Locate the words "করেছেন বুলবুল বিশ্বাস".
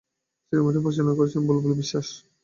1.15-2.07